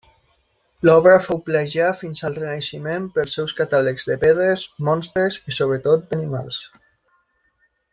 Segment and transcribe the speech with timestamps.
[0.89, 6.63] L'obra fou plagiada fins al Renaixement pels seus catàlegs de pedres, monstres i sobretot d'animals.